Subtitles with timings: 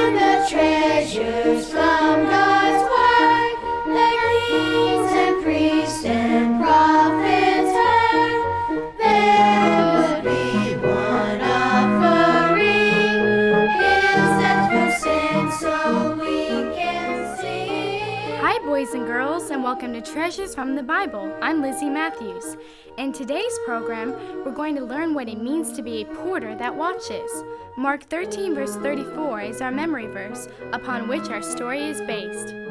[0.00, 1.79] find the treasures
[19.80, 21.34] welcome to Treasures from the Bible.
[21.40, 22.58] I'm Lizzie Matthews.
[22.98, 24.10] In today's program,
[24.44, 27.30] we're going to learn what it means to be a porter that watches.
[27.78, 32.69] Mark 13, verse 34 is our memory verse upon which our story is based.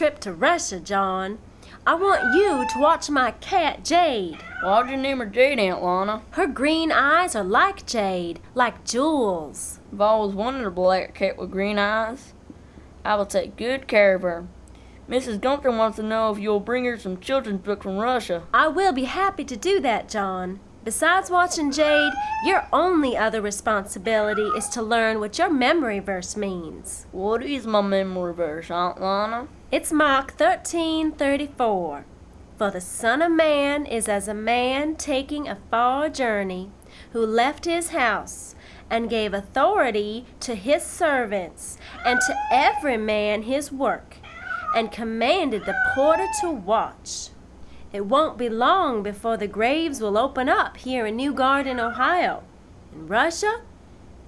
[0.00, 1.38] Trip to Russia, John.
[1.86, 4.38] I want you to watch my cat, Jade.
[4.62, 6.22] Why'd you name her Jade, Aunt Lana?
[6.30, 9.78] Her green eyes are like jade, like jewels.
[9.92, 12.32] I've always wanted a black cat with green eyes.
[13.04, 14.46] I will take good care of her.
[15.06, 15.38] Mrs.
[15.38, 18.44] Gunther wants to know if you'll bring her some children's book from Russia.
[18.54, 20.60] I will be happy to do that, John.
[20.82, 27.06] Besides watching Jade, your only other responsibility is to learn what your memory verse means.
[27.12, 29.48] What is my memory verse, Aunt Lana?
[29.70, 32.04] It's Mark 13:34.
[32.56, 36.70] For the Son of Man is as a man taking a far journey,
[37.12, 38.54] who left his house
[38.88, 44.16] and gave authority to his servants and to every man his work,
[44.74, 47.28] and commanded the porter to watch.
[47.92, 52.44] It won't be long before the graves will open up here in New Garden, Ohio,
[52.92, 53.62] in Russia,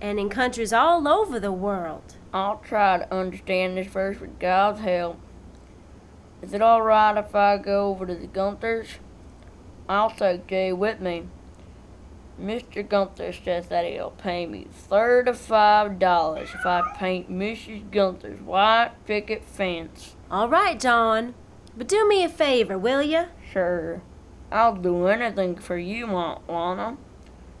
[0.00, 2.16] and in countries all over the world.
[2.34, 5.20] I'll try to understand this verse with God's help.
[6.42, 8.98] Is it alright if I go over to the Gunthers?
[9.88, 11.28] I'll take Jade with me.
[12.40, 12.88] Mr.
[12.88, 17.88] Gunther says that he'll pay me thirty-five dollars if I paint Mrs.
[17.92, 20.16] Gunther's white picket fence.
[20.30, 21.34] All right, John.
[21.76, 23.26] But do me a favor, will you?
[23.52, 24.00] Sure,
[24.50, 26.96] I'll do anything for you, Aunt Lana.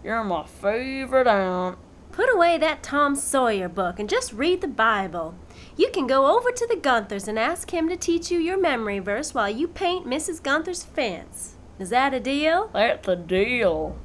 [0.02, 1.76] You're my favorite aunt.
[2.12, 5.34] Put away that Tom Sawyer book and just read the Bible.
[5.76, 9.00] You can go over to the Gunthers and ask him to teach you your memory
[9.00, 10.42] verse while you paint Mrs.
[10.42, 11.56] Gunther's fence.
[11.78, 12.70] Is that a deal?
[12.72, 13.98] That's a deal.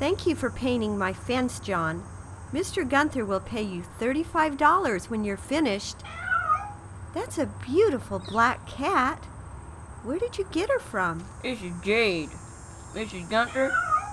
[0.00, 2.02] Thank you for painting my fence, John.
[2.52, 2.88] Mr.
[2.88, 5.96] Gunther will pay you $35 when you're finished.
[7.14, 9.22] That's a beautiful black cat.
[10.02, 11.26] Where did you get her from?
[11.42, 12.30] This is Jade.
[12.94, 13.28] Mrs.
[13.28, 13.70] Gunther,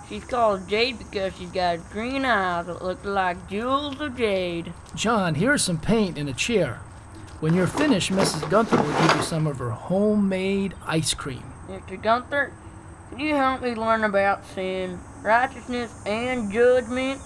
[0.10, 4.74] she's called Jade because she's got green eyes that look like jewels of jade.
[4.96, 6.82] John, here's some paint and a chair.
[7.40, 8.50] When you're finished, Mrs.
[8.50, 11.54] Gunther will give you some of her homemade ice cream.
[11.70, 12.02] Mr.
[12.02, 12.52] Gunther,
[13.10, 17.22] can you help me learn about sin, righteousness, and judgment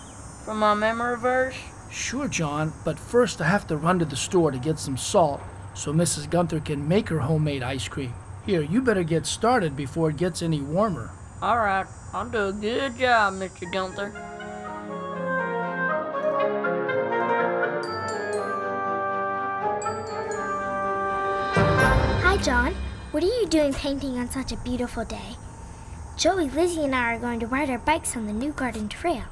[0.45, 1.55] from my memory verse?
[1.91, 5.41] Sure, John, but first I have to run to the store to get some salt
[5.73, 6.29] so Mrs.
[6.29, 8.13] Gunther can make her homemade ice cream.
[8.45, 11.11] Here, you better get started before it gets any warmer.
[11.41, 13.71] Alright, I'll do a good job, Mr.
[13.71, 14.11] Gunther.
[22.23, 22.75] Hi, John.
[23.11, 25.35] What are you doing painting on such a beautiful day?
[26.17, 29.23] Joey, Lizzie, and I are going to ride our bikes on the New Garden Trail.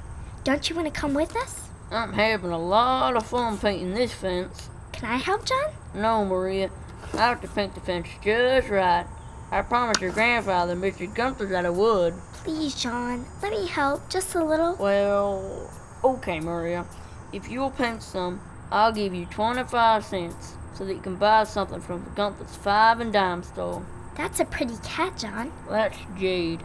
[0.47, 1.68] Don't you want to come with us?
[1.91, 4.69] I'm having a lot of fun painting this fence.
[4.94, 5.74] Can I help, John?
[5.94, 6.69] No, Maria,
[7.16, 9.06] I have to paint the fence just right.
[9.52, 11.13] I promised your grandfather, Mr.
[11.13, 12.13] Gunther, that I would.
[12.46, 13.25] Please, John.
[13.44, 14.78] Let me help just a little.
[14.78, 15.69] Well,
[16.02, 16.86] okay, Maria.
[17.34, 18.40] If you'll paint some,
[18.72, 23.02] I'll give you 25 cents so that you can buy something from the Gunther's five
[23.02, 23.86] and dime store.
[24.16, 25.52] That's a pretty cat, John.
[25.69, 26.63] That's Jade.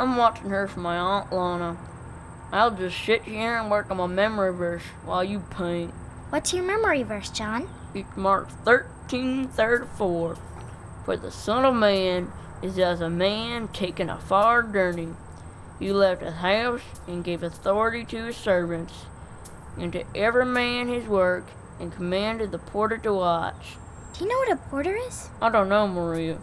[0.00, 1.76] I'm watching her for my Aunt Lana.
[2.52, 5.92] I'll just sit here and work on my memory verse while you paint.
[6.30, 7.68] What's your memory verse, John?
[7.94, 10.36] It's Mark 13:34.
[11.04, 15.14] For the Son of Man is as a man taking a far journey.
[15.78, 19.06] He left his house and gave authority to his servants,
[19.78, 21.44] and to every man his work,
[21.78, 23.76] and commanded the porter to watch.
[24.12, 25.30] Do you know what a porter is?
[25.40, 26.38] I don't know, Maria,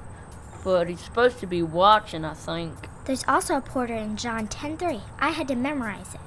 [0.63, 2.87] but he's supposed to be watching, I think.
[3.07, 5.01] There's also a porter in John 10:3.
[5.17, 6.19] I had to memorize it.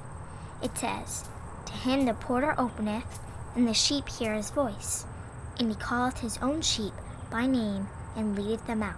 [0.62, 1.29] It says,
[1.67, 3.21] "To him the porter openeth,
[3.55, 5.05] and the sheep hear his voice,
[5.59, 6.94] and he calleth his own sheep
[7.31, 8.97] by name and leadeth them out."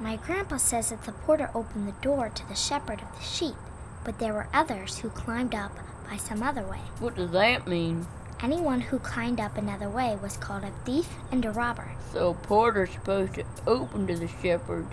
[0.00, 3.56] My grandpa says that the porter opened the door to the shepherd of the sheep,
[4.02, 5.72] but there were others who climbed up
[6.08, 6.80] by some other way.
[6.98, 8.06] What does that mean?
[8.40, 11.90] Anyone who climbed up another way was called a thief and a robber.
[12.10, 14.86] So porter's supposed to open to the shepherd,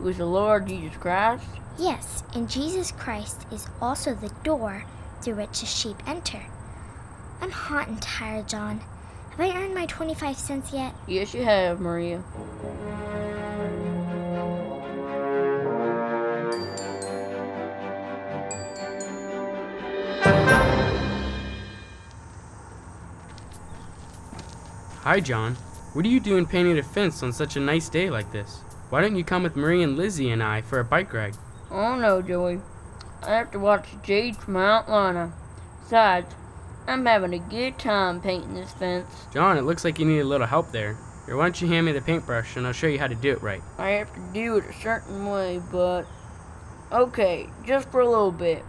[0.00, 1.46] who is the Lord Jesus Christ?
[1.78, 4.84] Yes, and Jesus Christ is also the door
[5.20, 6.42] through which the sheep enter.
[7.40, 8.80] I'm hot and tired, John.
[9.30, 10.94] Have I earned my 25 cents yet?
[11.06, 12.22] Yes, you have, Maria.
[25.02, 25.56] Hi, John.
[25.92, 28.60] What are you doing painting a fence on such a nice day like this?
[28.90, 31.36] Why don't you come with Marie and Lizzie and I for a bike ride?
[31.70, 32.60] Oh no, Joey.
[33.22, 35.32] I have to watch Jade from Mount Lana.
[35.80, 36.34] Besides,
[36.88, 39.26] I'm having a good time painting this fence.
[39.32, 40.98] John, it looks like you need a little help there.
[41.24, 43.30] Here, why don't you hand me the paintbrush and I'll show you how to do
[43.30, 43.62] it right.
[43.78, 46.04] I have to do it a certain way, but
[46.90, 48.64] okay, just for a little bit.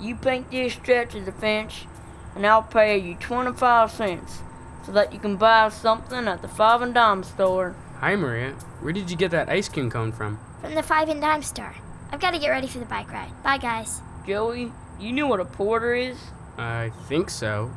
[0.00, 1.84] You paint this stretch of the fence,
[2.34, 4.40] and I'll pay you 25 cents
[4.84, 7.74] so that you can buy something at the five and dime store.
[8.00, 8.50] Hi, Maria.
[8.80, 10.38] Where did you get that ice cream cone from?
[10.60, 11.74] From the five and dime store.
[12.12, 13.30] I've got to get ready for the bike ride.
[13.42, 14.02] Bye, guys.
[14.26, 14.70] Joey,
[15.00, 16.18] you know what a porter is?
[16.58, 17.70] I think so.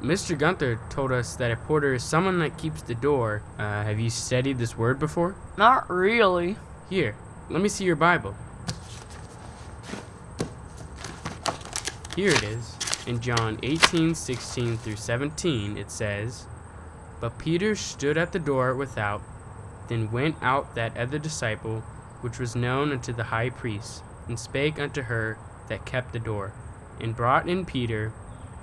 [0.00, 0.38] Mr.
[0.38, 3.42] Gunther told us that a porter is someone that keeps the door.
[3.58, 5.34] Uh, have you studied this word before?
[5.58, 6.56] Not really.
[6.88, 7.16] Here,
[7.50, 8.36] let me see your Bible.
[12.14, 12.76] Here it is.
[13.08, 16.46] In John 18, 16 through 17, it says,
[17.20, 19.20] But Peter stood at the door without,
[19.88, 21.80] then went out that other disciple,
[22.20, 25.38] which was known unto the high priest, and spake unto her
[25.68, 26.52] that kept the door,
[27.00, 28.12] and brought in Peter.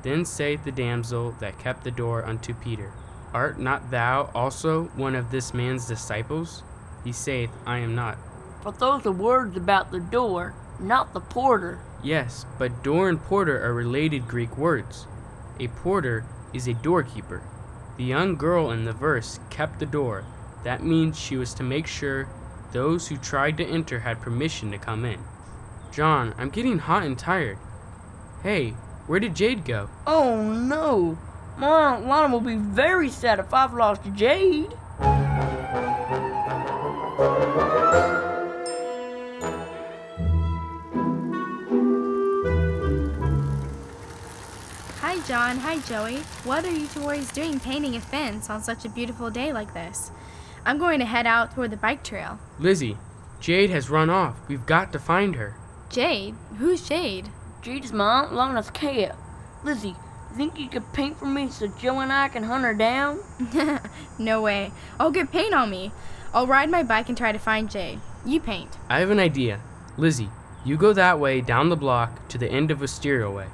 [0.04, 2.92] Then saith the damsel that kept the door unto Peter,
[3.34, 6.64] Art not thou also one of this man's disciples?
[7.04, 8.18] He saith, I am not.
[8.64, 11.80] But those are words about the door, not the porter.
[12.04, 15.08] Yes, but door and porter are related Greek words.
[15.60, 17.42] A porter is a doorkeeper.
[17.98, 20.26] The young girl in the verse kept the door.
[20.64, 22.30] That means she was to make sure
[22.72, 25.20] those who tried to enter had permission to come in.
[25.92, 27.58] John, I'm getting hot and tired.
[28.44, 28.72] Hey,
[29.08, 29.90] where did Jade go?
[30.08, 31.18] Oh no!
[31.58, 34.74] My Aunt Lana will be very sad if I've lost Jade.
[45.02, 45.58] Hi, John.
[45.58, 46.18] Hi, Joey.
[46.46, 49.74] What are you two boys doing painting a fence on such a beautiful day like
[49.74, 50.12] this?
[50.66, 52.40] I'm going to head out toward the bike trail.
[52.60, 52.98] Lizzie,
[53.40, 54.38] Jade has run off.
[54.48, 55.56] We've got to find her.
[55.90, 56.36] Jade?
[56.58, 57.30] Who's Jade?
[57.62, 59.16] Jade is my Aunt Lana's cat.
[59.64, 59.96] Lizzie,
[60.36, 63.20] think you could paint for me so Joe and I can hunt her down?
[64.20, 64.72] no way.
[65.00, 65.92] I'll get paint on me.
[66.34, 68.00] I'll ride my bike and try to find Jade.
[68.26, 68.78] You paint.
[68.90, 69.62] I have an idea.
[69.98, 70.30] Lizzie,
[70.64, 73.48] you go that way down the block to the end of Wisteria Way.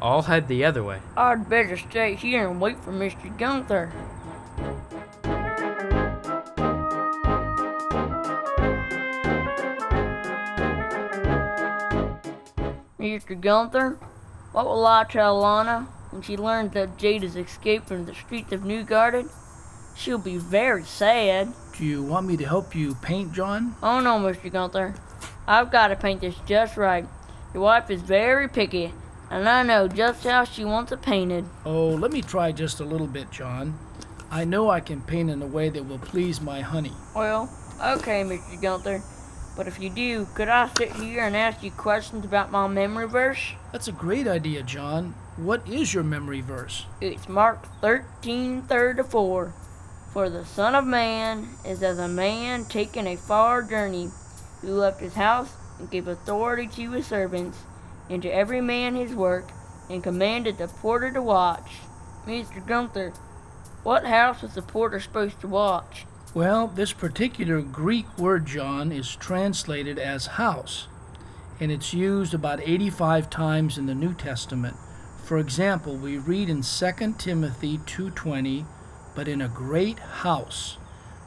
[0.00, 1.00] I'll head the other way.
[1.16, 3.36] I'd better stay here and wait for Mr.
[3.38, 3.92] Gunther.
[13.34, 13.40] Mr.
[13.40, 13.98] Gunther,
[14.52, 18.52] what will I tell Lana when she learns that Jade has escaped from the streets
[18.52, 19.28] of New Garden?
[19.96, 21.52] She'll be very sad.
[21.76, 23.74] Do you want me to help you paint, John?
[23.82, 24.52] Oh no, Mr.
[24.52, 24.94] Gunther.
[25.48, 27.06] I've got to paint this just right.
[27.52, 28.92] Your wife is very picky,
[29.30, 31.44] and I know just how she wants it painted.
[31.64, 33.78] Oh, let me try just a little bit, John.
[34.30, 36.92] I know I can paint in a way that will please my honey.
[37.14, 37.48] Well,
[37.80, 38.60] okay, Mr.
[38.60, 39.02] Gunther.
[39.56, 43.06] But if you do, could I sit here and ask you questions about my memory
[43.06, 43.52] verse?
[43.72, 45.14] That's a great idea, John.
[45.36, 46.86] What is your memory verse?
[47.00, 49.52] It's Mark thirteen thirty-four.
[50.12, 54.10] For the Son of Man is as a man taking a far journey,
[54.60, 57.58] who left his house and gave authority to his servants,
[58.08, 59.50] and to every man his work,
[59.90, 61.78] and commanded the porter to watch.
[62.26, 62.64] Mr.
[62.64, 63.12] Gunther,
[63.82, 66.06] what house was the porter supposed to watch?
[66.34, 70.88] Well, this particular Greek word, John, is translated as house,
[71.60, 74.74] and it's used about 85 times in the New Testament.
[75.22, 78.66] For example, we read in 2 Timothy 2:20,
[79.14, 80.76] "But in a great house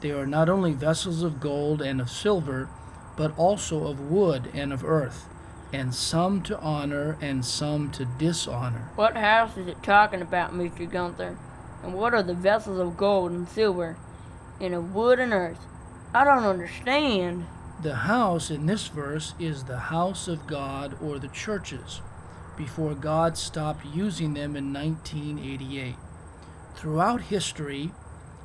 [0.02, 2.68] there are not only vessels of gold and of silver,
[3.16, 5.26] but also of wood and of earth,
[5.72, 10.84] and some to honor and some to dishonor." What house is it talking about, Mr.
[10.84, 11.38] Gunther?
[11.82, 13.96] And what are the vessels of gold and silver,
[14.60, 15.60] and a wood and earth?
[16.14, 17.46] I don't understand.
[17.82, 22.00] The house in this verse is the house of God or the churches
[22.56, 25.94] before God stopped using them in 1988.
[26.74, 27.92] Throughout history,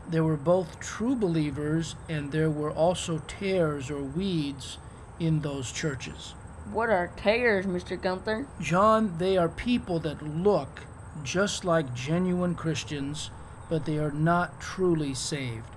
[0.07, 4.77] There were both true believers and there were also tares or weeds
[5.19, 6.35] in those churches.
[6.71, 8.01] What are tares, Mr.
[8.01, 8.47] Gunther?
[8.59, 10.81] John, they are people that look
[11.23, 13.31] just like genuine Christians,
[13.69, 15.69] but they are not truly saved.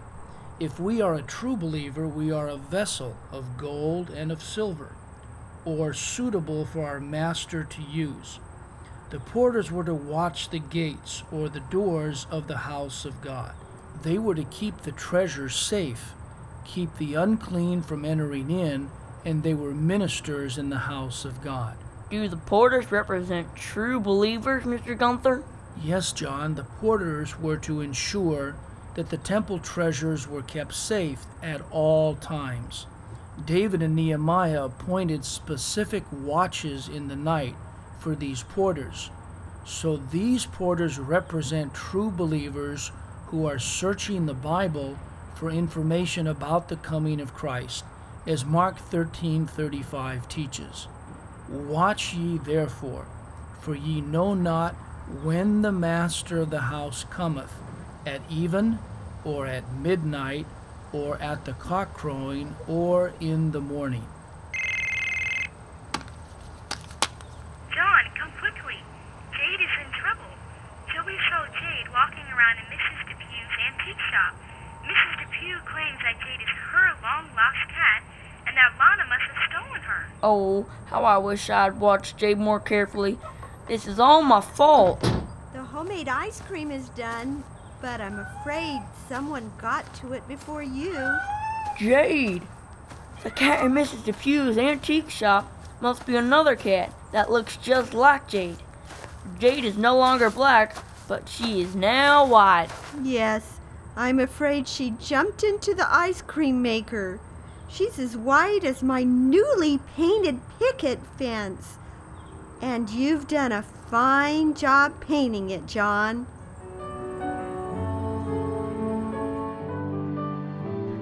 [0.59, 4.93] If we are a true believer, we are a vessel of gold and of silver,
[5.67, 8.41] or suitable for our master to use.
[9.11, 13.53] The porters were to watch the gates or the doors of the house of God.
[14.03, 16.15] They were to keep the treasure safe,
[16.65, 18.89] keep the unclean from entering in,
[19.27, 21.77] and they were ministers in the house of God.
[22.09, 24.97] Do the porters represent true believers, Mr.
[24.97, 25.45] Gunther?
[25.83, 28.57] Yes, John, the porters were to ensure
[28.97, 32.87] that the temple treasures were kept safe at all times.
[33.45, 37.55] David and Nehemiah appointed specific watches in the night
[38.01, 39.11] for these porters.
[39.67, 42.91] So these porters represent true believers
[43.27, 44.97] who are searching the Bible
[45.35, 47.85] for information about the coming of Christ,
[48.27, 50.89] as Mark 13:35 teaches.
[51.51, 53.05] Watch ye therefore,
[53.61, 54.75] for ye know not
[55.23, 57.53] when the master of the house cometh,
[58.07, 58.79] at even,
[59.25, 60.47] or at midnight,
[60.93, 64.07] or at the cock crowing, or in the morning.
[67.75, 68.79] John, come quickly.
[69.35, 70.31] Jade is in trouble.
[70.95, 73.09] Joey saw Jade walking around in Mrs.
[73.11, 74.35] Depew's antique shop.
[74.87, 75.27] Mrs.
[75.27, 78.03] Depew claims that Jade is her long lost cat
[78.47, 80.07] and that Lana must have stolen her.
[80.23, 83.19] Oh, how I wish I'd watched Jade more carefully.
[83.67, 85.01] This is all my fault.
[85.53, 87.43] The homemade ice cream is done,
[87.81, 91.17] but I'm afraid someone got to it before you.
[91.79, 92.43] Jade!
[93.23, 94.05] The cat in Mrs.
[94.05, 98.59] Depew's antique shop must be another cat that looks just like Jade.
[99.39, 100.77] Jade is no longer black,
[101.09, 102.69] but she is now white.
[103.03, 103.59] Yes,
[103.97, 107.21] I'm afraid she jumped into the ice cream maker.
[107.69, 111.79] She's as white as my newly painted picket fence.
[112.63, 116.27] And you've done a fine job painting it, John.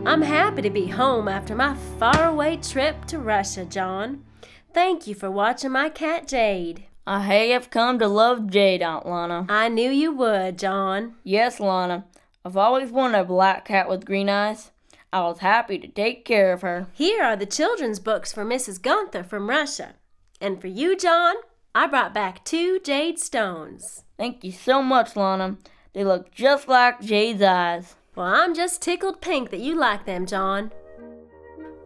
[0.06, 4.23] I'm happy to be home after my faraway trip to Russia, John.
[4.75, 6.84] Thank you for watching my cat Jade.
[7.06, 9.46] I have come to love Jade, Aunt Lana.
[9.49, 11.14] I knew you would, John.
[11.25, 12.04] Yes, Lana.
[12.44, 14.73] I've always wanted a black cat with green eyes.
[15.11, 16.87] I was happy to take care of her.
[16.92, 18.82] Here are the children's books for Mrs.
[18.82, 19.94] Gunther from Russia.
[20.38, 21.37] And for you, John,
[21.75, 24.04] I brought back two jade stones.
[24.18, 25.56] Thank you so much, Lana.
[25.94, 27.94] They look just like Jade's eyes.
[28.16, 30.71] Well, I'm just tickled pink that you like them, John.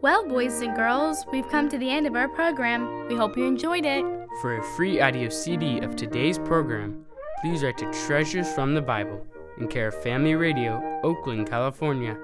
[0.01, 3.07] Well, boys and girls, we've come to the end of our program.
[3.07, 4.05] We hope you enjoyed it.
[4.39, 7.03] For a free audio CD of today's program,
[7.41, 9.25] please write to Treasures from the Bible
[9.57, 12.15] in care of Family Radio, Oakland, California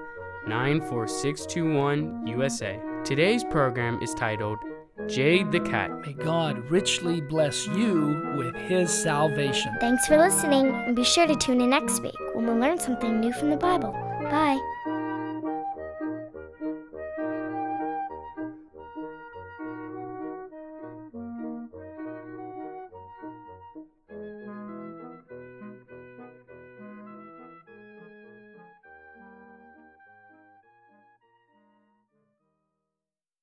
[0.46, 2.80] 94621 USA.
[3.02, 4.58] Today's program is titled
[5.06, 5.90] Jade the Cat.
[6.00, 9.72] May God richly bless you with his salvation.
[9.80, 13.20] Thanks for listening, and be sure to tune in next week when we'll learn something
[13.20, 13.92] new from the Bible.
[13.92, 14.58] Bye.